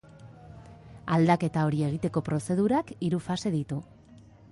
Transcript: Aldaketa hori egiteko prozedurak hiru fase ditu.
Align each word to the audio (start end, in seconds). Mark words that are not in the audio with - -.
Aldaketa 1.17 1.65
hori 1.69 1.83
egiteko 1.87 2.23
prozedurak 2.29 2.91
hiru 3.09 3.21
fase 3.27 3.53
ditu. 3.57 3.79